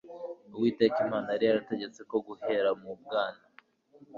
[0.55, 3.43] Uwiteka Imana yari yarategetse ko guhera mu bwana,